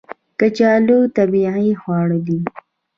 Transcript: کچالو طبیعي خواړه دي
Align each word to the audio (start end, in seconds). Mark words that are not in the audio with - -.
کچالو 0.39 0.99
طبیعي 1.15 1.69
خواړه 1.81 2.17
دي 2.25 2.39